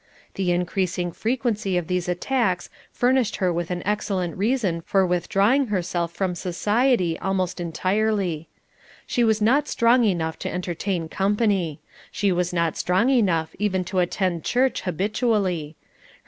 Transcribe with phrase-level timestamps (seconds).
[0.33, 6.11] The increasing frequency of these attacks furnished her with an excellent reason for withdrawing herself
[6.11, 8.49] from society almost entirely.
[9.05, 11.81] She was not strong enough to entertain company.
[12.11, 15.75] She was not strong enough even to attend church habitually.